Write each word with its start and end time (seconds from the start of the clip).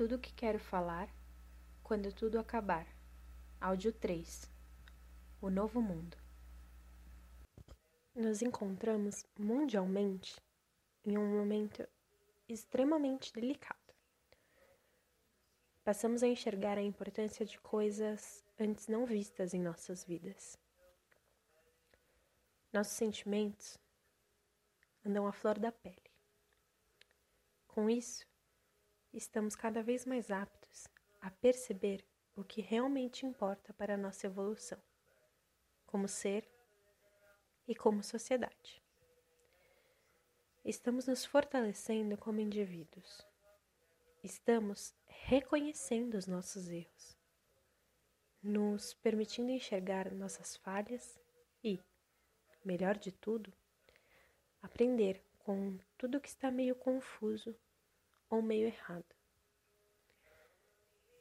Tudo 0.00 0.16
o 0.16 0.18
que 0.18 0.32
quero 0.32 0.58
falar 0.58 1.14
quando 1.82 2.10
tudo 2.10 2.38
acabar. 2.38 2.86
Áudio 3.60 3.92
3 3.92 4.50
O 5.42 5.50
Novo 5.50 5.82
Mundo. 5.82 6.16
Nos 8.14 8.40
encontramos 8.40 9.26
mundialmente 9.38 10.40
em 11.04 11.18
um 11.18 11.36
momento 11.36 11.86
extremamente 12.48 13.30
delicado. 13.30 13.92
Passamos 15.84 16.22
a 16.22 16.28
enxergar 16.28 16.78
a 16.78 16.82
importância 16.82 17.44
de 17.44 17.60
coisas 17.60 18.42
antes 18.58 18.88
não 18.88 19.04
vistas 19.04 19.52
em 19.52 19.60
nossas 19.60 20.02
vidas. 20.02 20.58
Nossos 22.72 22.94
sentimentos 22.94 23.76
andam 25.04 25.26
à 25.26 25.32
flor 25.32 25.58
da 25.58 25.70
pele. 25.70 26.10
Com 27.68 27.90
isso, 27.90 28.26
estamos 29.12 29.56
cada 29.56 29.82
vez 29.82 30.06
mais 30.06 30.30
aptos 30.30 30.86
a 31.20 31.30
perceber 31.30 32.04
o 32.36 32.44
que 32.44 32.60
realmente 32.60 33.26
importa 33.26 33.72
para 33.74 33.94
a 33.94 33.98
nossa 33.98 34.26
evolução, 34.26 34.78
como 35.86 36.06
ser 36.06 36.48
e 37.66 37.74
como 37.74 38.02
sociedade. 38.02 38.82
Estamos 40.64 41.06
nos 41.06 41.24
fortalecendo 41.24 42.16
como 42.16 42.40
indivíduos. 42.40 43.26
Estamos 44.22 44.94
reconhecendo 45.06 46.16
os 46.16 46.26
nossos 46.26 46.68
erros, 46.68 47.16
nos 48.42 48.94
permitindo 48.94 49.50
enxergar 49.50 50.12
nossas 50.12 50.56
falhas 50.56 51.18
e, 51.64 51.80
melhor 52.64 52.98
de 52.98 53.10
tudo, 53.10 53.52
aprender 54.62 55.22
com 55.38 55.78
tudo 55.96 56.20
que 56.20 56.28
está 56.28 56.50
meio 56.50 56.74
confuso 56.74 57.56
ou 58.30 58.40
meio 58.40 58.68
errado. 58.68 59.14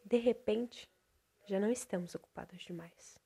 De 0.06 0.18
repente, 0.18 0.88
já 1.48 1.60
não 1.60 1.72
estamos 1.72 2.14
ocupados 2.16 2.62
demais. 2.62 3.20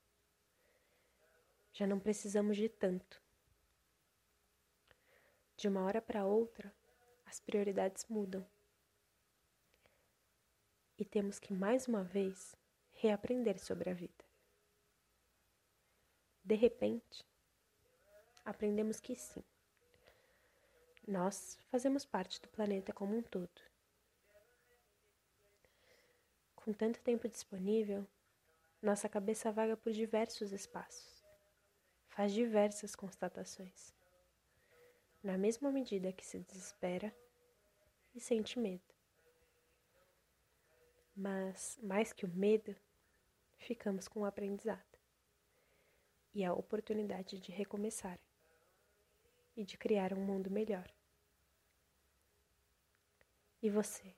Já 1.74 1.86
não 1.86 2.00
precisamos 2.00 2.56
de 2.58 2.70
tanto. 2.70 3.22
De 5.58 5.68
uma 5.68 5.84
hora 5.84 6.02
para 6.02 6.26
outra, 6.26 6.74
as 7.26 7.40
prioridades 7.40 8.06
mudam. 8.08 8.46
E 10.98 11.04
temos 11.04 11.38
que 11.38 11.54
mais 11.54 11.88
uma 11.88 12.04
vez 12.04 12.56
reaprender 12.94 13.60
sobre 13.60 13.90
a 13.90 13.94
vida. 13.94 14.24
De 16.44 16.56
repente, 16.56 17.26
aprendemos 18.46 19.00
que 19.00 19.16
sim, 19.16 19.44
nós 21.08 21.58
fazemos 21.70 22.06
parte 22.06 22.42
do 22.42 22.48
planeta 22.48 22.94
como 22.94 23.18
um 23.18 23.22
todo. 23.22 23.73
Com 26.64 26.72
tanto 26.72 27.02
tempo 27.02 27.28
disponível, 27.28 28.08
nossa 28.82 29.10
cabeça 29.10 29.52
vaga 29.52 29.76
por 29.76 29.92
diversos 29.92 30.54
espaços, 30.54 31.22
faz 32.08 32.32
diversas 32.32 32.96
constatações, 32.96 33.94
na 35.22 35.38
mesma 35.38 35.70
medida 35.74 36.14
que 36.14 36.26
se 36.26 36.40
desespera 36.40 37.14
e 38.16 38.22
sente 38.22 38.58
medo. 38.58 38.96
Mas, 41.14 41.78
mais 41.84 42.14
que 42.14 42.24
o 42.24 42.30
medo, 42.30 42.74
ficamos 43.58 44.08
com 44.08 44.22
o 44.22 44.26
aprendizado 44.26 44.98
e 46.34 46.46
a 46.46 46.54
oportunidade 46.54 47.42
de 47.42 47.52
recomeçar 47.52 48.18
e 49.54 49.66
de 49.66 49.78
criar 49.78 50.14
um 50.14 50.26
mundo 50.26 50.50
melhor. 50.50 50.90
E 53.62 53.70
você? 53.70 54.16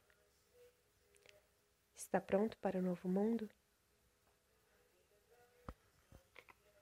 Está 2.06 2.22
pronto 2.22 2.56
para 2.60 2.78
o 2.78 2.84
novo 2.84 3.10
mundo? 3.10 3.50